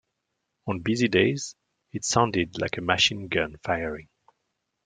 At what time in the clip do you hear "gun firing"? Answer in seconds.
3.27-4.09